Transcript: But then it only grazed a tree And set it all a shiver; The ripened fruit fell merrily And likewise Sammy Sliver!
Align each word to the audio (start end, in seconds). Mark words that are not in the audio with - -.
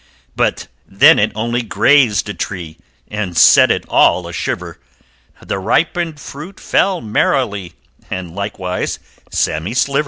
But 0.35 0.67
then 0.87 1.19
it 1.19 1.31
only 1.35 1.61
grazed 1.61 2.27
a 2.27 2.33
tree 2.33 2.79
And 3.07 3.37
set 3.37 3.69
it 3.69 3.85
all 3.87 4.27
a 4.27 4.33
shiver; 4.33 4.79
The 5.45 5.59
ripened 5.59 6.19
fruit 6.19 6.59
fell 6.59 7.01
merrily 7.01 7.73
And 8.09 8.33
likewise 8.33 8.97
Sammy 9.29 9.75
Sliver! 9.75 9.99